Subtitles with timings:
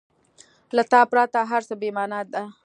[0.75, 2.43] •له تا پرته هر څه بېمانا دي.